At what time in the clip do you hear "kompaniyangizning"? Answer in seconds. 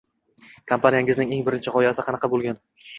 0.71-1.37